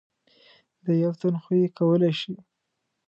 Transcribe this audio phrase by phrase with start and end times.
[0.85, 2.33] د یو تن خو یې کولای شئ.